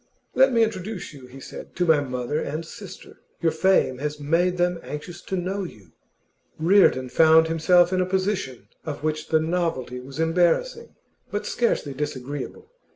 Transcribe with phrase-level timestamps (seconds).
[0.33, 3.17] 'Let me introduce you,' he said, 'to my mother and sister.
[3.39, 5.91] Your fame has made them anxious to know you.'
[6.57, 10.95] Reardon found himself in a position of which the novelty was embarrassing,
[11.29, 12.71] but scarcely disagreeable.